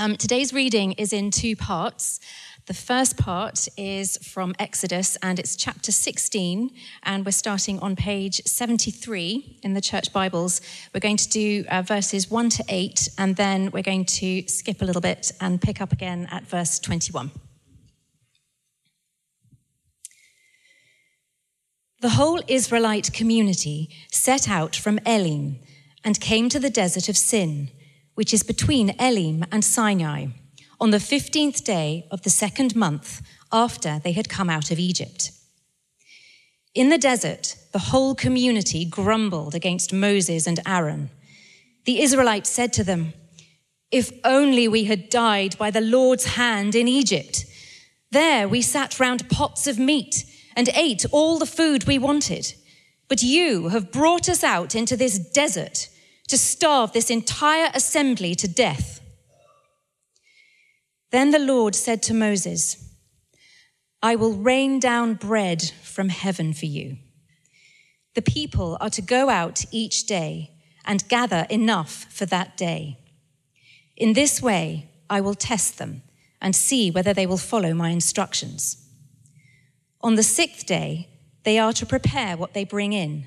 [0.00, 2.20] Um, today's reading is in two parts.
[2.64, 6.70] The first part is from Exodus and it's chapter 16,
[7.02, 10.62] and we're starting on page 73 in the church Bibles.
[10.94, 14.80] We're going to do uh, verses 1 to 8, and then we're going to skip
[14.80, 17.30] a little bit and pick up again at verse 21.
[22.00, 25.58] The whole Israelite community set out from Elim
[26.02, 27.68] and came to the desert of Sin
[28.20, 30.26] which is between Elim and Sinai,
[30.78, 35.30] on the 15th day of the second month after they had come out of Egypt.
[36.74, 41.08] In the desert, the whole community grumbled against Moses and Aaron.
[41.86, 43.14] The Israelites said to them,
[43.90, 47.46] If only we had died by the Lord's hand in Egypt.
[48.10, 52.52] There we sat round pots of meat and ate all the food we wanted.
[53.08, 55.88] But you have brought us out into this desert
[56.30, 59.00] to starve this entire assembly to death.
[61.10, 62.88] Then the Lord said to Moses,
[64.00, 66.98] I will rain down bread from heaven for you.
[68.14, 70.52] The people are to go out each day
[70.84, 72.98] and gather enough for that day.
[73.96, 76.02] In this way, I will test them
[76.40, 78.76] and see whether they will follow my instructions.
[80.00, 81.08] On the sixth day,
[81.42, 83.26] they are to prepare what they bring in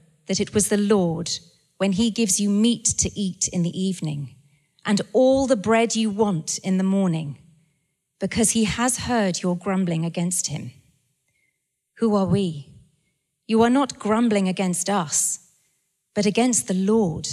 [0.31, 1.29] that it was the Lord
[1.75, 4.33] when he gives you meat to eat in the evening
[4.85, 7.37] and all the bread you want in the morning,
[8.17, 10.71] because he has heard your grumbling against him.
[11.97, 12.69] Who are we?
[13.45, 15.49] You are not grumbling against us,
[16.15, 17.27] but against the Lord.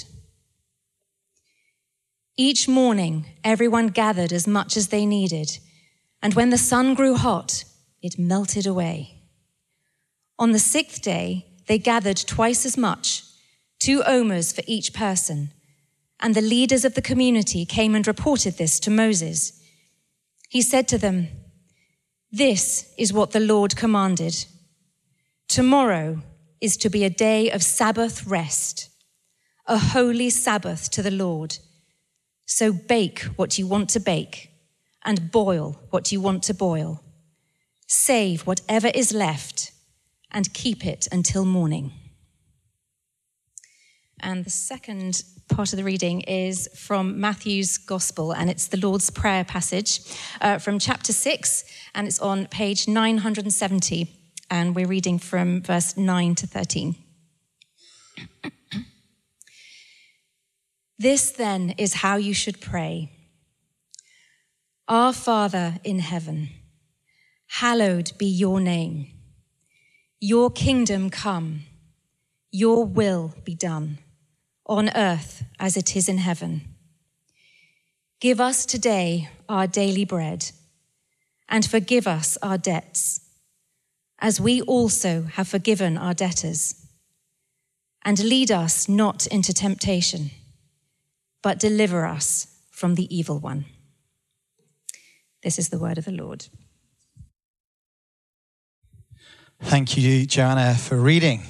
[2.37, 5.61] Each morning, everyone gathered as much as they needed,
[6.21, 7.62] and when the sun grew hot,
[8.03, 9.22] it melted away.
[10.37, 13.23] On the sixth day, they gathered twice as much,
[13.79, 15.51] two omers for each person.
[16.19, 19.53] And the leaders of the community came and reported this to Moses.
[20.49, 21.28] He said to them,
[22.33, 24.47] This is what the Lord commanded.
[25.47, 26.23] Tomorrow
[26.61, 28.89] is to be a day of Sabbath rest,
[29.67, 31.59] a holy Sabbath to the Lord.
[32.47, 34.51] So bake what you want to bake
[35.05, 37.03] and boil what you want to boil.
[37.87, 39.73] Save whatever is left
[40.31, 41.93] and keep it until morning.
[44.21, 49.11] And the second part of the reading is from Matthew's Gospel, and it's the Lord's
[49.11, 50.00] Prayer passage
[50.41, 54.09] uh, from chapter 6, and it's on page 970,
[54.50, 56.97] and we're reading from verse 9 to 13.
[60.99, 63.12] this then is how you should pray
[64.89, 66.49] Our Father in heaven,
[67.47, 69.18] hallowed be your name.
[70.21, 71.61] Your kingdom come,
[72.51, 73.99] your will be done,
[74.67, 76.75] on earth as it is in heaven.
[78.19, 80.51] Give us today our daily bread,
[81.49, 83.21] and forgive us our debts,
[84.19, 86.84] as we also have forgiven our debtors.
[88.05, 90.33] And lead us not into temptation,
[91.43, 93.67] but deliver us from the evil one.
[95.45, 96.49] This is the word of the Lord.
[99.63, 101.43] Thank you, Joanna, for reading.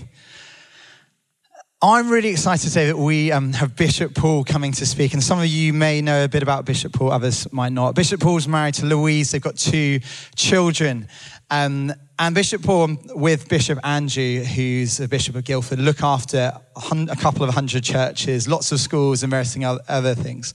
[1.80, 5.12] I'm really excited today that we um, have Bishop Paul coming to speak.
[5.12, 7.94] And some of you may know a bit about Bishop Paul, others might not.
[7.94, 10.00] Bishop Paul's married to Louise, they've got two
[10.34, 11.06] children.
[11.50, 17.16] Um, and Bishop Paul, with Bishop Andrew, who's the Bishop of Guildford, look after a
[17.16, 19.56] couple of hundred churches, lots of schools, and various
[19.88, 20.54] other things.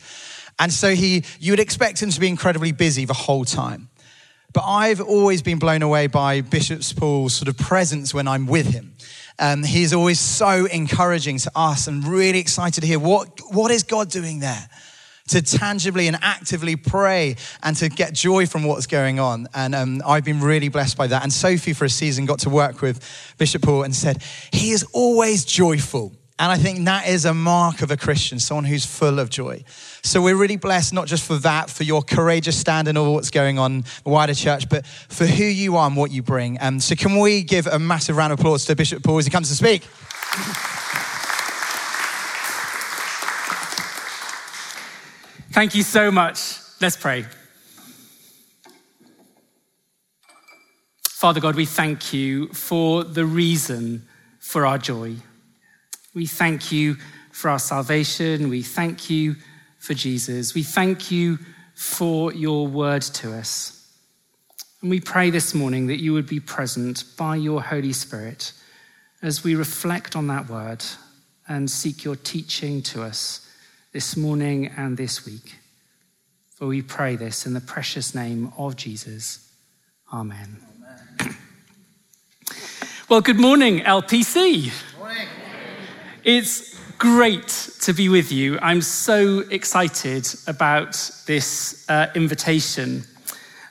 [0.59, 3.90] And so he, you would expect him to be incredibly busy the whole time.
[4.53, 8.67] But I've always been blown away by Bishop Paul's sort of presence when I'm with
[8.67, 8.94] him.
[9.40, 13.82] Um, he's always so encouraging to us and really excited to hear what, what is
[13.82, 14.70] God doing there?
[15.29, 19.47] To tangibly and actively pray and to get joy from what's going on.
[19.55, 21.23] And um, I've been really blessed by that.
[21.23, 24.22] And Sophie, for a season, got to work with Bishop Paul and said,
[24.52, 26.14] He is always joyful.
[26.40, 29.64] And I think that is a mark of a Christian, someone who's full of joy.
[30.02, 33.30] So we're really blessed, not just for that, for your courageous stand and all what's
[33.30, 36.58] going on the wider church, but for who you are and what you bring.
[36.58, 39.32] And so can we give a massive round of applause to Bishop Paul as he
[39.32, 39.84] comes to speak?
[45.52, 46.58] Thank you so much.
[46.82, 47.26] let's pray.
[51.08, 54.08] Father God, we thank you for the reason
[54.40, 55.16] for our joy.
[56.13, 56.97] We thank you
[57.31, 58.49] for our salvation.
[58.49, 59.35] We thank you
[59.79, 60.53] for Jesus.
[60.53, 61.39] We thank you
[61.73, 63.79] for your word to us.
[64.81, 68.53] And we pray this morning that you would be present by your Holy Spirit
[69.21, 70.83] as we reflect on that word
[71.47, 73.49] and seek your teaching to us
[73.91, 75.55] this morning and this week.
[76.55, 79.51] For we pray this in the precious name of Jesus.
[80.13, 80.59] Amen.
[83.09, 84.71] Well, good morning, LPC.
[86.23, 87.49] It's great
[87.81, 88.58] to be with you.
[88.61, 90.93] I'm so excited about
[91.25, 93.03] this uh, invitation.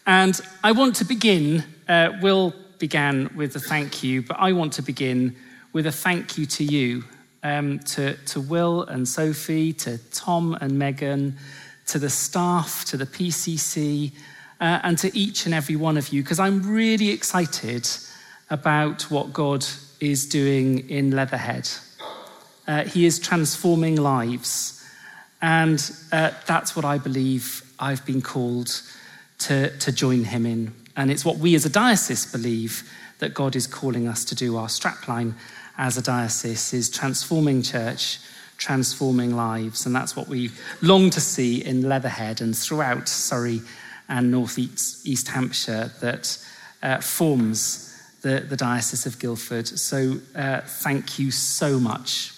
[0.06, 4.75] And I want to begin, uh, Will began with a thank you, but I want
[4.75, 5.34] to begin
[5.72, 7.04] with a thank you to you,
[7.43, 11.38] um, to, to Will and Sophie, to Tom and Megan,
[11.87, 14.12] to the staff, to the PCC,
[14.60, 17.88] uh, and to each and every one of you, because I'm really excited
[18.50, 19.64] about what God
[20.00, 21.70] is doing in Leatherhead.
[22.67, 24.85] Uh, he is transforming lives.
[25.41, 28.82] And uh, that's what I believe I've been called
[29.41, 30.73] to, to join him in.
[30.97, 32.88] And it's what we as a diocese believe
[33.19, 34.56] that God is calling us to do.
[34.56, 35.35] Our strapline
[35.79, 38.19] as a diocese is transforming church,
[38.56, 39.87] transforming lives.
[39.87, 40.50] And that's what we
[40.81, 43.62] long to see in Leatherhead and throughout Surrey
[44.09, 46.38] and North East, Hampshire that
[46.82, 47.88] uh, forms
[48.23, 49.67] the, the Diocese of Guildford.
[49.67, 52.31] So uh, thank you so much.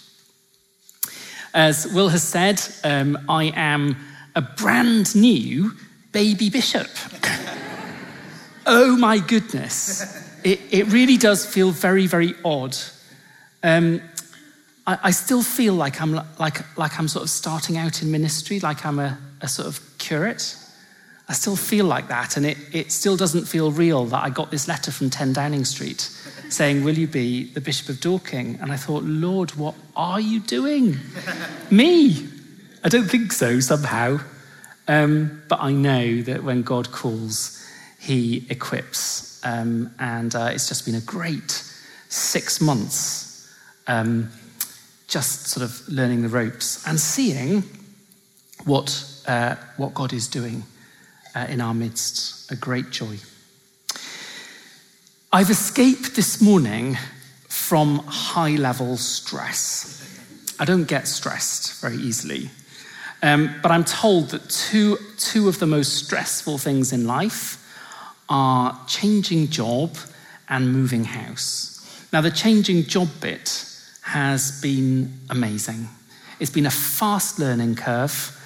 [1.54, 3.96] As Will has said, um, I am
[4.34, 5.70] a brand new
[6.10, 6.88] baby bishop.
[8.66, 10.20] oh my goodness.
[10.42, 12.76] It, it, really does feel very, very odd.
[13.62, 14.02] Um,
[14.84, 18.58] I, I, still feel like I'm, like, like I'm sort of starting out in ministry,
[18.58, 20.56] like I'm a, a sort of curate.
[21.28, 24.50] I still feel like that, and it, it still doesn't feel real that I got
[24.50, 26.10] this letter from 10 Downing Street
[26.48, 28.58] saying, Will you be the Bishop of Dorking?
[28.60, 30.96] And I thought, Lord, what are you doing?
[31.70, 32.28] Me?
[32.82, 34.20] I don't think so, somehow.
[34.86, 37.64] Um, but I know that when God calls,
[37.98, 39.40] he equips.
[39.44, 41.50] Um, and uh, it's just been a great
[42.08, 43.24] six months
[43.86, 44.30] um,
[45.08, 47.62] just sort of learning the ropes and seeing
[48.64, 50.64] what, uh, what God is doing
[51.34, 52.50] uh, in our midst.
[52.50, 53.18] A great joy.
[55.34, 56.96] I've escaped this morning
[57.48, 60.00] from high level stress.
[60.60, 62.50] I don't get stressed very easily.
[63.20, 67.58] Um, but I'm told that two, two of the most stressful things in life
[68.28, 69.96] are changing job
[70.48, 71.84] and moving house.
[72.12, 73.68] Now, the changing job bit
[74.02, 75.88] has been amazing.
[76.38, 78.40] It's been a fast learning curve.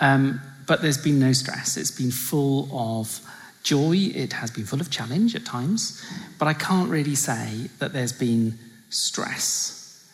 [0.00, 1.76] Um, but there's been no stress.
[1.76, 3.20] It's been full of
[3.62, 3.96] joy.
[4.14, 6.02] It has been full of challenge at times.
[6.38, 8.58] But I can't really say that there's been
[8.88, 10.04] stress.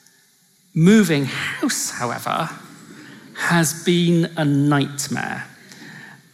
[0.75, 2.51] Moving house, however,
[3.35, 5.47] has been a nightmare.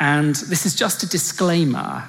[0.00, 2.08] And this is just a disclaimer.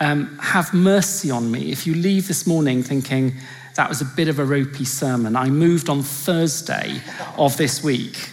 [0.00, 3.34] Um, have mercy on me if you leave this morning thinking
[3.74, 5.36] that was a bit of a ropey sermon.
[5.36, 7.00] I moved on Thursday
[7.36, 8.30] of this week.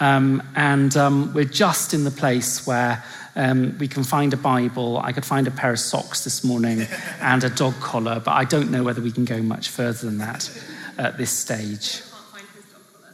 [0.00, 3.04] Um, and um, we're just in the place where
[3.38, 4.98] um, we can find a Bible.
[4.98, 6.86] I could find a pair of socks this morning
[7.20, 10.18] and a dog collar, but I don't know whether we can go much further than
[10.18, 10.50] that
[10.98, 12.02] at this stage.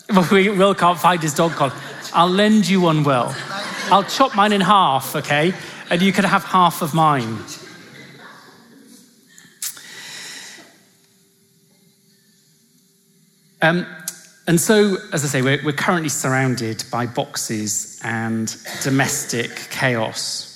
[0.09, 1.75] Well, we, Will can't find his dog collar.
[2.15, 3.35] I'll lend you one, Will.
[3.91, 5.53] I'll chop mine in half, okay?
[5.91, 7.39] And you can have half of mine.
[13.61, 13.87] Um,
[14.47, 20.51] and so, as I say, we're, we're currently surrounded by boxes and domestic chaos.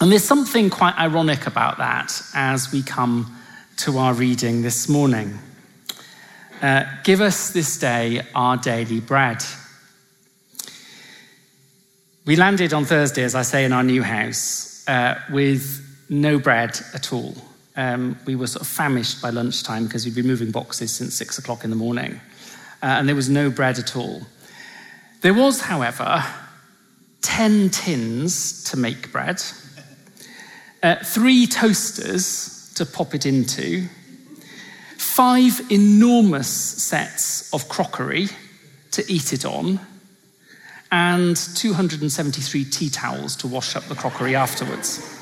[0.00, 3.36] And there's something quite ironic about that as we come
[3.78, 5.36] to our reading this morning.
[6.62, 9.42] Uh, give us this day our daily bread.
[12.24, 16.78] We landed on Thursday, as I say, in our new house uh, with no bread
[16.94, 17.34] at all.
[17.76, 21.36] Um, we were sort of famished by lunchtime because we'd been moving boxes since six
[21.38, 22.20] o'clock in the morning
[22.82, 24.22] and there was no bread at all.
[25.20, 26.24] There was, however,
[27.22, 29.42] 10 tins to make bread,
[30.82, 33.86] uh, three toasters to pop it into,
[34.96, 38.28] five enormous sets of crockery
[38.92, 39.78] to eat it on,
[40.90, 45.19] and 273 tea towels to wash up the crockery afterwards.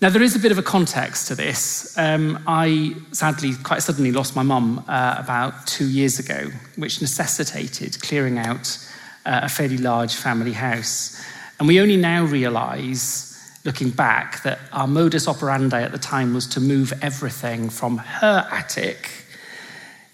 [0.00, 1.98] Now, there is a bit of a context to this.
[1.98, 8.00] Um, I sadly, quite suddenly, lost my mum uh, about two years ago, which necessitated
[8.00, 8.78] clearing out
[9.26, 11.20] uh, a fairly large family house.
[11.58, 16.46] And we only now realize, looking back, that our modus operandi at the time was
[16.46, 19.10] to move everything from her attic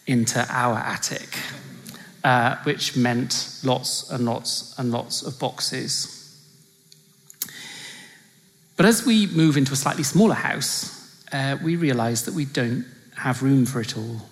[0.07, 1.39] into our attic,
[2.25, 6.24] uh, which meant lots and lots and lots of boxes.
[8.77, 10.91] But as we move into a slightly smaller house,
[11.33, 12.85] uh, we realize that we don't
[13.17, 14.23] have room for it all.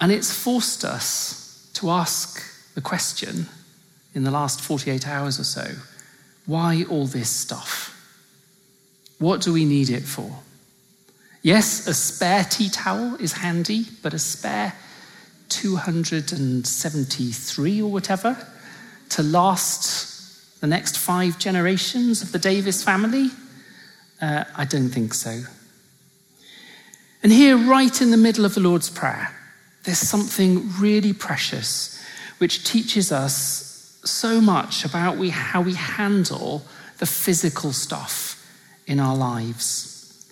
[0.00, 2.42] And it's forced us to ask
[2.74, 3.46] the question
[4.14, 5.66] in the last 48 hours or so
[6.46, 7.92] why all this stuff?
[9.18, 10.30] What do we need it for?
[11.42, 14.72] Yes, a spare tea towel is handy, but a spare
[15.48, 18.36] 273 or whatever
[19.10, 20.15] to last
[20.60, 23.30] the next five generations of the Davis family?
[24.20, 25.42] Uh, I don't think so.
[27.22, 29.34] And here, right in the middle of the Lord's Prayer,
[29.84, 32.02] there's something really precious
[32.38, 36.62] which teaches us so much about we, how we handle
[36.98, 38.46] the physical stuff
[38.86, 40.26] in our lives.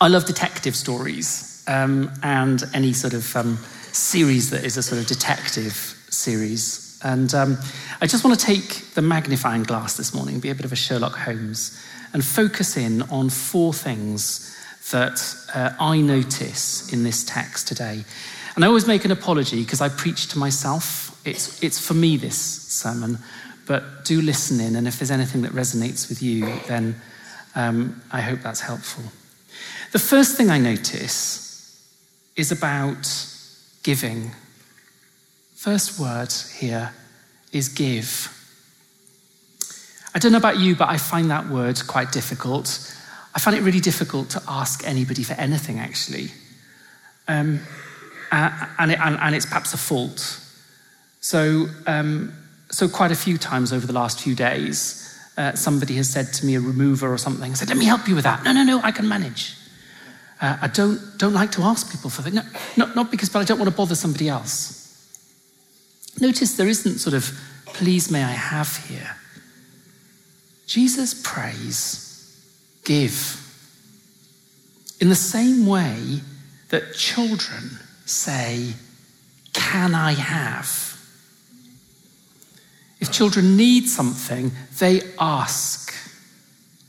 [0.00, 3.56] I love detective stories um, and any sort of um,
[3.92, 5.74] series that is a sort of detective
[6.10, 6.81] series.
[7.02, 7.58] And um,
[8.00, 10.76] I just want to take the magnifying glass this morning, be a bit of a
[10.76, 11.82] Sherlock Holmes,
[12.12, 14.56] and focus in on four things
[14.90, 15.20] that
[15.54, 18.04] uh, I notice in this text today.
[18.54, 21.20] And I always make an apology because I preach to myself.
[21.26, 23.18] It's, it's for me, this sermon,
[23.66, 24.76] but do listen in.
[24.76, 27.00] And if there's anything that resonates with you, then
[27.54, 29.04] um, I hope that's helpful.
[29.92, 31.42] The first thing I notice
[32.36, 33.06] is about
[33.82, 34.32] giving.
[35.62, 36.92] First word here
[37.52, 38.36] is give.
[40.12, 42.92] I don't know about you, but I find that word quite difficult.
[43.32, 46.32] I find it really difficult to ask anybody for anything, actually.
[47.28, 47.60] Um,
[48.32, 50.40] and, it, and, it's perhaps a fault.
[51.20, 52.34] So, um,
[52.72, 56.44] so, quite a few times over the last few days, uh, somebody has said to
[56.44, 58.42] me, a remover or something, said, Let me help you with that.
[58.42, 59.54] No, no, no, I can manage.
[60.40, 62.34] Uh, I don't, don't like to ask people for things.
[62.34, 62.42] No,
[62.76, 64.81] not, not because, but I don't want to bother somebody else.
[66.20, 67.32] Notice there isn't sort of,
[67.66, 69.16] please may I have here.
[70.66, 72.08] Jesus prays
[72.84, 73.38] give.
[75.00, 76.20] In the same way
[76.68, 78.72] that children say,
[79.52, 80.92] Can I have?
[83.00, 85.92] If children need something, they ask.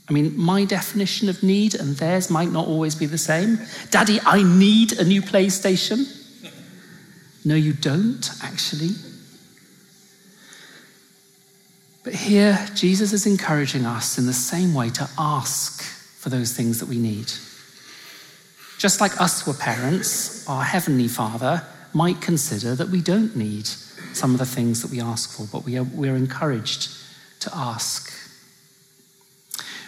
[0.07, 3.57] I mean, my definition of need and theirs might not always be the same.
[3.89, 6.05] Daddy, I need a new PlayStation.
[7.43, 8.91] No, you don't, actually.
[12.03, 16.79] But here, Jesus is encouraging us in the same way to ask for those things
[16.79, 17.31] that we need.
[18.77, 23.67] Just like us who are parents, our Heavenly Father might consider that we don't need
[24.13, 26.91] some of the things that we ask for, but we are, we're encouraged
[27.39, 28.11] to ask.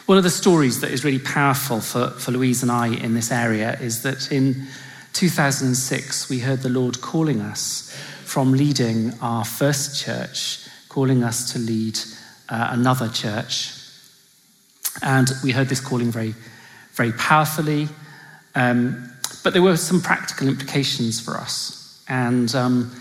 [0.06, 3.32] One of the stories that is really powerful for, for Louise and I in this
[3.32, 4.68] area is that in
[5.14, 7.92] 2006, we heard the Lord calling us
[8.24, 12.00] from leading our first church calling us to lead
[12.48, 13.74] uh, another church.
[15.04, 16.34] And we heard this calling very,
[16.94, 17.90] very powerfully.
[18.56, 19.12] Um,
[19.44, 22.02] but there were some practical implications for us.
[22.08, 22.96] And um,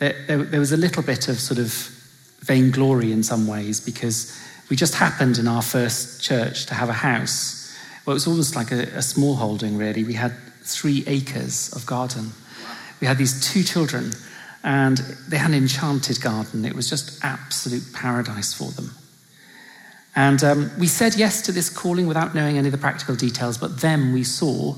[0.00, 1.70] there, there, was a little bit of sort of
[2.40, 4.36] vainglory in some ways because
[4.68, 7.78] we just happened in our first church to have a house.
[8.04, 10.02] Well, it was almost like a, a small holding, really.
[10.02, 10.32] We had
[10.64, 12.32] three acres of garden.
[13.00, 14.10] We had these two children
[14.66, 16.64] and they had an enchanted garden.
[16.64, 18.90] It was just absolute paradise for them.
[20.16, 23.58] And um, we said yes to this calling without knowing any of the practical details,
[23.58, 24.74] but then we saw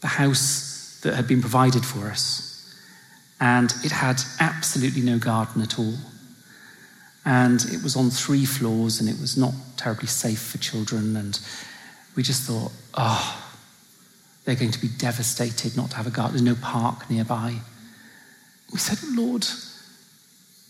[0.00, 2.74] the house that had been provided for us.
[3.40, 5.94] And it had absolutely no garden at all.
[7.24, 11.14] And it was on three floors, and it was not terribly safe for children.
[11.14, 11.38] And
[12.16, 13.46] we just thought, oh,
[14.44, 16.32] they're going to be devastated not to have a garden.
[16.32, 17.60] There's no park nearby.
[18.74, 19.46] We said, Lord,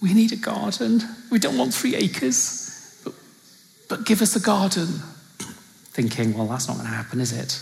[0.03, 1.01] we need a garden.
[1.31, 3.15] We don't want three acres, but,
[3.89, 4.87] but give us a garden.
[5.95, 7.59] Thinking, well, that's not going to happen, is it?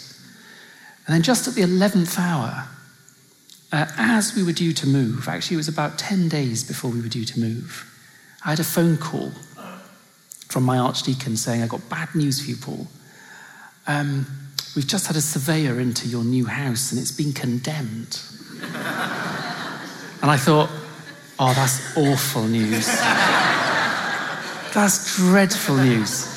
[1.06, 2.68] And then just at the 11th hour,
[3.70, 7.00] uh, as we were due to move, actually, it was about 10 days before we
[7.00, 7.88] were due to move,
[8.44, 9.30] I had a phone call
[10.48, 12.88] from my archdeacon saying, I got bad news for you, Paul.
[13.86, 14.26] Um,
[14.74, 18.20] we've just had a surveyor into your new house and it's been condemned.
[20.22, 20.70] And I thought,
[21.38, 22.86] oh, that's awful news.
[24.72, 26.28] that's dreadful news.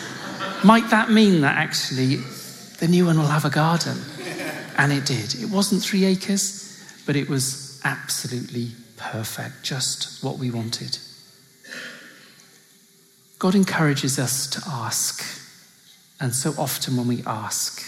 [0.64, 2.16] Might that mean that actually
[2.80, 3.98] the new one will have a garden?
[4.78, 5.36] And it did.
[5.36, 10.98] It wasn't three acres, but it was absolutely perfect, just what we wanted.
[13.38, 15.24] God encourages us to ask.
[16.20, 17.84] And so often when we ask,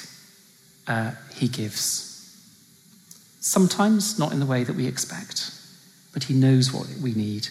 [0.87, 2.03] uh, He gives.
[3.39, 5.56] Sometimes not in the way that we expect,
[6.17, 7.47] but He knows what we need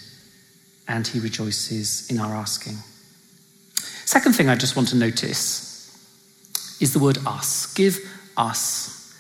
[0.89, 2.75] and He rejoices in our asking.
[4.05, 5.97] Second thing I just want to notice
[6.81, 7.73] is the word us.
[7.75, 7.97] Give
[8.37, 9.15] us.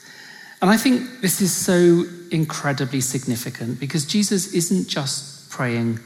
[0.60, 6.00] And I think this is so incredibly significant because Jesus isn't just praying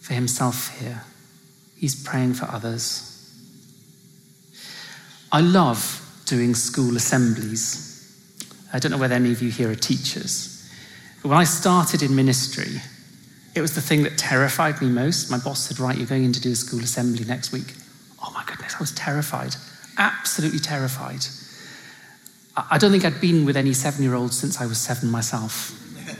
[0.00, 1.04] for himself here,
[1.76, 3.06] he's praying for others.
[5.30, 7.86] I love doing school assemblies.
[8.72, 10.49] I don't know whether any of you here are teachers,
[11.22, 12.80] when I started in ministry,
[13.54, 15.30] it was the thing that terrified me most.
[15.30, 17.74] My boss said, Right, you're going in to do a school assembly next week.
[18.22, 19.56] Oh my goodness, I was terrified,
[19.98, 21.24] absolutely terrified.
[22.70, 25.76] I don't think I'd been with any seven year olds since I was seven myself.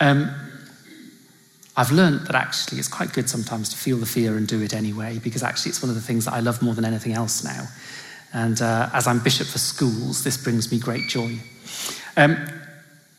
[0.00, 0.34] Um,
[1.76, 4.74] I've learned that actually it's quite good sometimes to feel the fear and do it
[4.74, 7.44] anyway, because actually it's one of the things that I love more than anything else
[7.44, 7.68] now.
[8.32, 11.38] And uh, as I'm bishop for schools, this brings me great joy.
[12.16, 12.36] Um,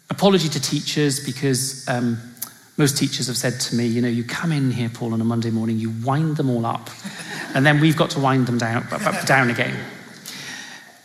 [0.10, 2.20] apology to teachers, because um,
[2.78, 5.26] most teachers have said to me, you know, you come in here, Paul, on a
[5.26, 6.90] Monday morning, you wind them all up,
[7.54, 8.86] and then we've got to wind them down,
[9.26, 9.78] down again.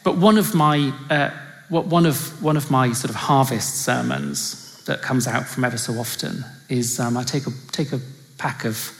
[0.03, 1.31] But one of my, uh,
[1.69, 5.93] one of, one of my sort of harvest sermons that comes out from ever so
[5.95, 8.01] often is um, I take a, take a
[8.39, 8.93] pack of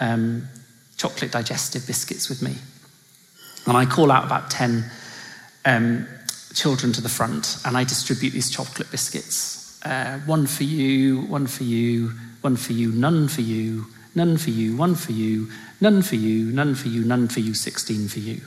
[0.00, 0.48] um,
[0.96, 2.54] chocolate digestive biscuits with me.
[3.66, 4.84] And I call out about 10
[5.66, 6.08] um,
[6.54, 9.78] children to the front and I distribute these chocolate biscuits.
[9.84, 14.50] Uh, one for you, one for you, one for you, none for you, none for
[14.50, 15.48] you, one for you,
[15.80, 18.40] none for you, none for you, none for you, 16 for you.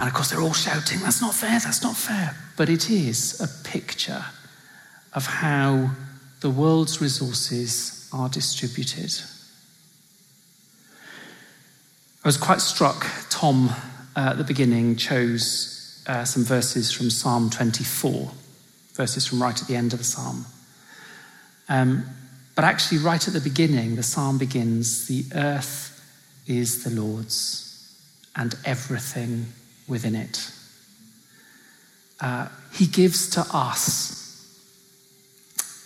[0.00, 2.34] And of course, they're all shouting, That's not fair, that's not fair.
[2.56, 4.24] But it is a picture
[5.12, 5.90] of how
[6.40, 9.12] the world's resources are distributed.
[12.24, 13.68] I was quite struck, Tom
[14.16, 18.30] uh, at the beginning chose uh, some verses from Psalm 24,
[18.94, 20.46] verses from right at the end of the psalm.
[21.68, 22.04] Um,
[22.54, 25.88] but actually, right at the beginning, the psalm begins The earth
[26.46, 27.68] is the Lord's
[28.36, 29.46] and everything
[29.88, 30.50] within it.
[32.20, 34.18] Uh, he gives to us,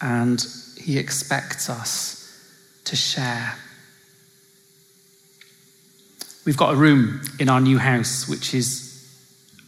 [0.01, 0.45] and
[0.79, 2.23] He expects us
[2.85, 3.57] to share.
[6.45, 8.86] We've got a room in our new house which is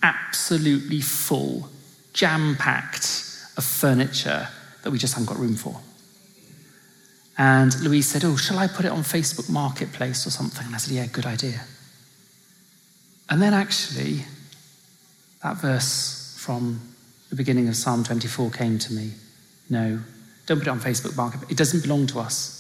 [0.03, 1.69] absolutely full,
[2.13, 3.25] jam packed
[3.57, 4.49] of furniture
[4.83, 5.81] that we just haven't got room for.
[7.37, 10.67] And Louise said, Oh, shall I put it on Facebook Marketplace or something?
[10.67, 11.61] And I said, Yeah, good idea.
[13.31, 14.25] And then actually,
[15.43, 16.81] that verse from
[17.31, 19.13] the beginning of Psalm 24 came to me.
[19.71, 20.01] No,
[20.47, 21.51] don't put it on Facebook Market.
[21.51, 22.55] It doesn't belong to us.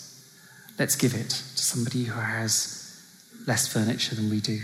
[0.78, 3.02] Let's give it to somebody who has
[3.46, 4.60] less furniture than we do.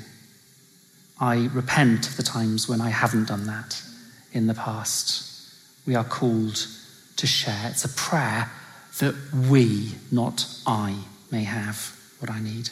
[1.25, 3.83] I repent of the times when I haven't done that
[4.33, 5.55] in the past.
[5.87, 6.67] We are called
[7.17, 7.71] to share.
[7.71, 8.51] It's a prayer
[8.99, 9.15] that
[9.49, 10.95] we, not I,
[11.31, 12.69] may have what I need.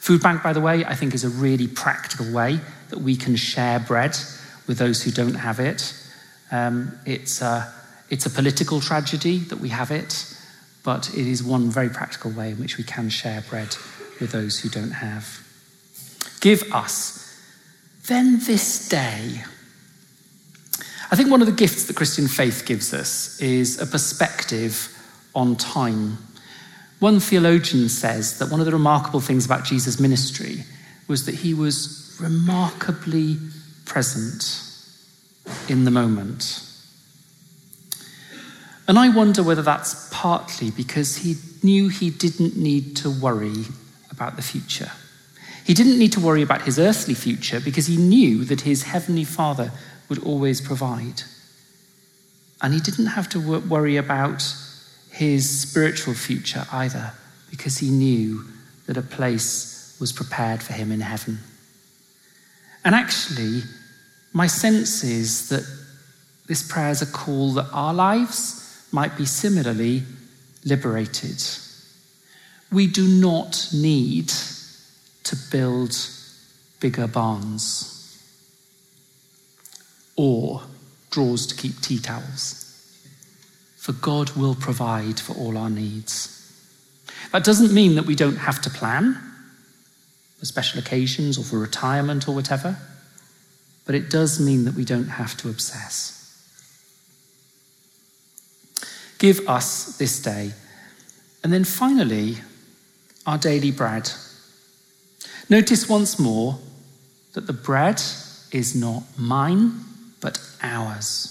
[0.00, 3.36] Food Bank, by the way, I think is a really practical way that we can
[3.36, 4.16] share bread
[4.66, 5.94] with those who don't have it.
[6.50, 7.72] Um, it's, a,
[8.10, 10.26] it's a political tragedy that we have it,
[10.82, 13.76] but it is one very practical way in which we can share bread
[14.20, 15.40] with those who don't have.
[16.40, 17.23] Give us,
[18.06, 19.42] then this day.
[21.10, 24.88] I think one of the gifts that Christian faith gives us is a perspective
[25.34, 26.18] on time
[27.04, 30.64] one theologian says that one of the remarkable things about Jesus' ministry
[31.06, 33.36] was that he was remarkably
[33.84, 34.62] present
[35.68, 36.62] in the moment.
[38.88, 43.64] And I wonder whether that's partly because he knew he didn't need to worry
[44.10, 44.92] about the future.
[45.64, 49.24] He didn't need to worry about his earthly future because he knew that his heavenly
[49.24, 49.72] Father
[50.08, 51.22] would always provide.
[52.60, 54.42] And he didn't have to worry about
[55.10, 57.12] his spiritual future either,
[57.50, 58.44] because he knew
[58.86, 61.38] that a place was prepared for him in heaven.
[62.84, 63.62] And actually,
[64.32, 65.64] my sense is that
[66.46, 70.02] this prayer is a call that our lives might be similarly
[70.64, 71.42] liberated.
[72.70, 74.32] We do not need
[75.24, 75.96] to build
[76.80, 77.90] bigger barns
[80.16, 80.62] or
[81.10, 82.64] drawers to keep tea towels
[83.84, 86.30] for God will provide for all our needs.
[87.32, 89.20] That doesn't mean that we don't have to plan
[90.38, 92.78] for special occasions or for retirement or whatever,
[93.84, 96.12] but it does mean that we don't have to obsess.
[99.18, 100.52] Give us this day.
[101.42, 102.36] And then finally,
[103.26, 104.10] our daily bread.
[105.50, 106.58] Notice once more
[107.34, 108.00] that the bread
[108.50, 109.80] is not mine,
[110.20, 111.30] but ours.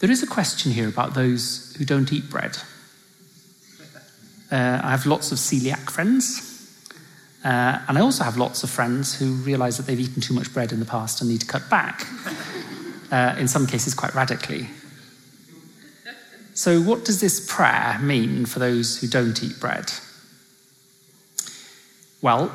[0.00, 2.58] There is a question here about those who don't eat bread.
[4.52, 6.52] Uh, I have lots of celiac friends.
[7.44, 10.52] Uh, and I also have lots of friends who realize that they've eaten too much
[10.52, 12.06] bread in the past and need to cut back,
[13.10, 14.66] uh, in some cases, quite radically.
[16.56, 19.92] So, what does this prayer mean for those who don't eat bread?
[22.22, 22.50] Well,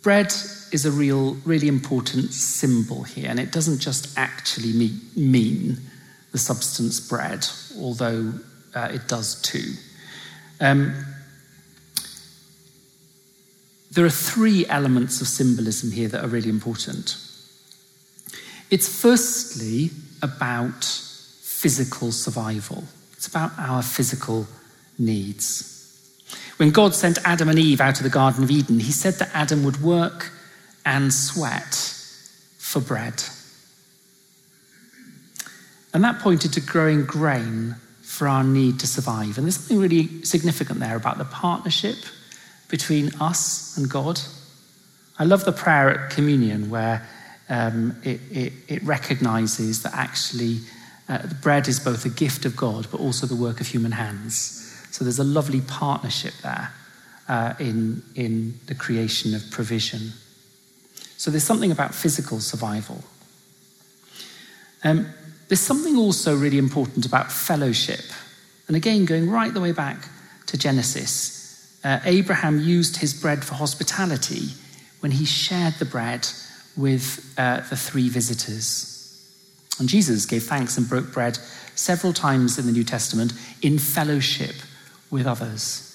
[0.00, 0.32] bread
[0.70, 5.78] is a real, really important symbol here, and it doesn't just actually mean
[6.30, 7.48] the substance bread,
[7.80, 8.32] although
[8.76, 9.72] uh, it does too.
[10.60, 10.94] Um,
[13.90, 17.16] there are three elements of symbolism here that are really important.
[18.70, 19.90] It's firstly
[20.22, 21.10] about
[21.64, 24.46] physical survival, it's about our physical
[24.98, 26.20] needs.
[26.58, 29.30] When God sent Adam and Eve out of the Garden of Eden, he said that
[29.32, 30.30] Adam would work
[30.84, 31.72] and sweat
[32.58, 33.24] for bread.
[35.94, 39.38] And that pointed to growing grain for our need to survive.
[39.38, 41.96] And there's something really significant there about the partnership
[42.68, 44.20] between us and God.
[45.18, 47.08] I love the prayer at communion where
[47.48, 50.58] um, it, it, it, recognizes that actually
[51.08, 54.60] uh, bread is both a gift of God but also the work of human hands.
[54.90, 56.72] So there's a lovely partnership there
[57.28, 60.12] uh, in, in the creation of provision.
[61.16, 63.02] So there's something about physical survival.
[64.82, 65.08] Um,
[65.48, 68.04] there's something also really important about fellowship.
[68.68, 70.08] And again, going right the way back
[70.46, 74.48] to Genesis, uh, Abraham used his bread for hospitality
[75.00, 76.26] when he shared the bread
[76.76, 78.93] with uh, the three visitors.
[79.78, 81.38] And Jesus gave thanks and broke bread
[81.74, 83.32] several times in the New Testament
[83.62, 84.54] in fellowship
[85.10, 85.90] with others.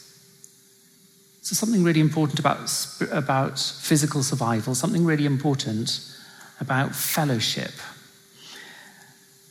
[1.42, 2.70] So, something really important about,
[3.12, 6.00] about physical survival, something really important
[6.60, 7.72] about fellowship.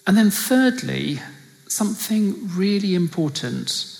[0.07, 1.21] And then, thirdly,
[1.67, 3.99] something really important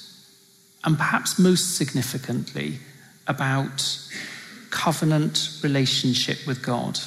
[0.85, 2.79] and perhaps most significantly,
[3.27, 4.09] about
[4.71, 6.99] covenant relationship with God.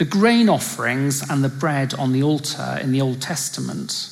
[0.00, 4.08] The grain offerings and the bread on the altar in the Old Testament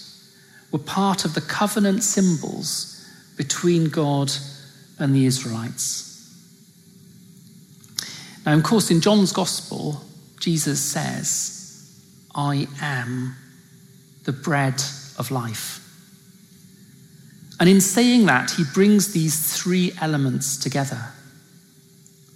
[0.70, 4.30] were part of the covenant symbols between God
[4.98, 6.30] and the Israelites.
[8.44, 10.02] Now, of course, in John's Gospel,
[10.38, 11.98] Jesus says,
[12.34, 13.34] I am
[14.24, 14.82] the bread
[15.18, 15.82] of life.
[17.58, 21.14] And in saying that, he brings these three elements together.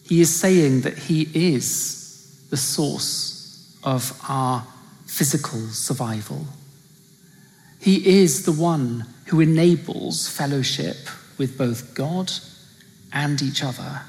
[0.08, 3.31] He is saying that he is the source
[3.84, 4.66] of our
[5.06, 6.46] physical survival.
[7.80, 10.96] He is the one who enables fellowship
[11.38, 12.30] with both God
[13.12, 14.02] and each other.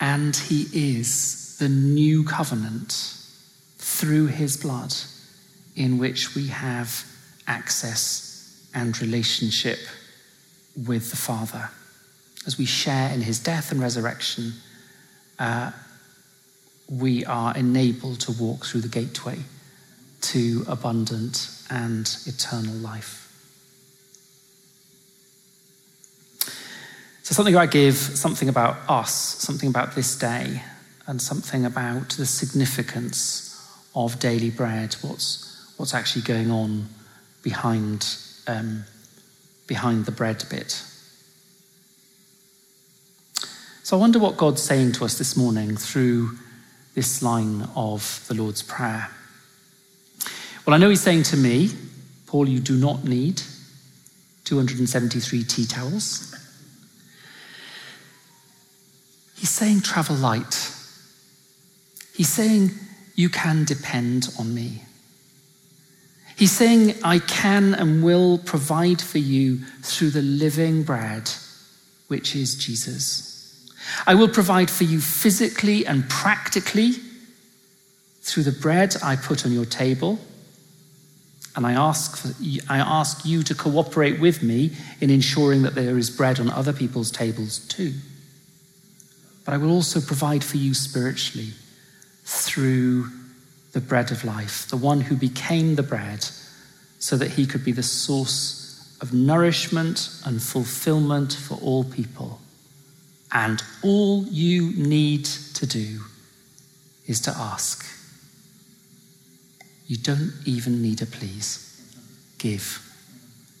[0.00, 3.14] And he is the new covenant
[3.78, 4.94] through his blood
[5.74, 7.04] in which we have
[7.46, 9.78] access and relationship
[10.86, 11.70] with the Father.
[12.46, 14.52] As we share in his death and resurrection,
[15.38, 15.72] uh,
[16.88, 19.38] we are enabled to walk through the gateway
[20.20, 23.22] to abundant and eternal life.
[27.22, 30.62] So, something I give, something about us, something about this day,
[31.08, 33.42] and something about the significance
[33.94, 36.88] of daily bread, what's, what's actually going on
[37.42, 38.84] behind um,
[39.66, 40.82] behind the bread bit.
[43.82, 46.38] So I wonder what God's saying to us this morning through
[46.96, 49.08] this line of the Lord's Prayer.
[50.64, 51.70] Well, I know He's saying to me,
[52.26, 53.42] Paul, you do not need
[54.44, 56.34] 273 tea towels.
[59.36, 60.72] He's saying, travel light.
[62.14, 62.70] He's saying,
[63.14, 64.82] you can depend on me.
[66.34, 71.30] He's saying, I can and will provide for you through the living bread,
[72.08, 73.35] which is Jesus.
[74.06, 76.92] I will provide for you physically and practically
[78.20, 80.18] through the bread I put on your table.
[81.56, 82.28] And I ask, for,
[82.68, 86.72] I ask you to cooperate with me in ensuring that there is bread on other
[86.72, 87.94] people's tables too.
[89.44, 91.52] But I will also provide for you spiritually
[92.24, 93.08] through
[93.72, 96.28] the bread of life, the one who became the bread
[96.98, 102.40] so that he could be the source of nourishment and fulfillment for all people.
[103.36, 106.00] And all you need to do
[107.06, 107.84] is to ask.
[109.86, 111.62] You don't even need a please.
[112.38, 112.80] Give.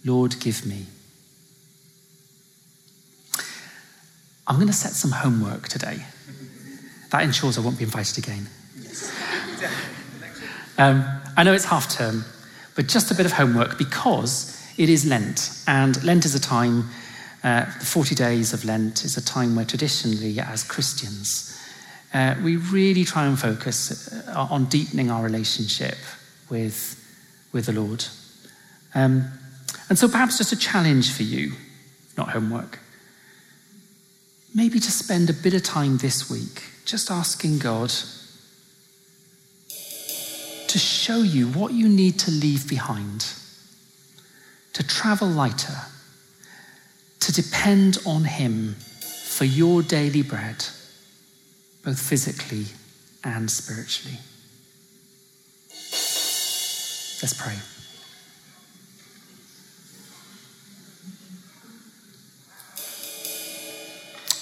[0.02, 0.86] Lord, give me.
[4.46, 6.06] I'm going to set some homework today.
[7.10, 8.48] That ensures I won't be invited again.
[10.78, 11.06] Um,
[11.38, 12.22] I know it's half term,
[12.74, 16.90] but just a bit of homework because it is Lent, and Lent is a time,
[17.46, 21.56] uh, the 40 days of Lent is a time where traditionally, as Christians,
[22.12, 25.94] uh, we really try and focus uh, on deepening our relationship
[26.50, 27.00] with,
[27.52, 28.04] with the Lord.
[28.96, 29.30] Um,
[29.88, 31.52] and so perhaps just a challenge for you,
[32.16, 32.80] not homework.
[34.52, 37.90] Maybe to spend a bit of time this week just asking God
[40.66, 43.24] to show you what you need to leave behind,
[44.72, 45.82] to travel lighter,
[47.20, 50.64] to depend on Him for your daily bread,
[51.84, 52.66] both physically
[53.24, 54.18] and spiritually.
[57.22, 57.56] Let's pray.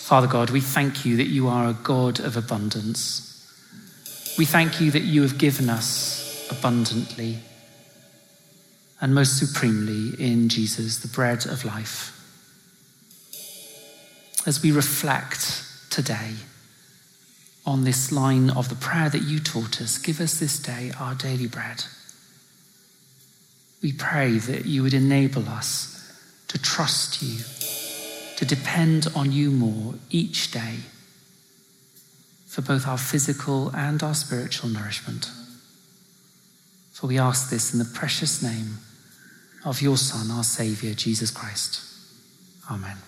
[0.05, 3.31] Father God, we thank you that you are a God of abundance.
[4.37, 7.39] We thank you that you have given us abundantly
[9.01, 12.24] and most supremely in Jesus, the bread of life.
[14.47, 16.33] As we reflect today
[17.65, 21.15] on this line of the prayer that you taught us, give us this day our
[21.15, 21.85] daily bread.
[23.83, 25.91] We pray that you would enable us
[26.49, 27.43] to trust you,
[28.37, 30.77] to depend on you more each day
[32.47, 35.31] for both our physical and our spiritual nourishment.
[36.93, 38.79] For we ask this in the precious name
[39.65, 41.81] of your Son, our Saviour, Jesus Christ.
[42.71, 42.99] Amen.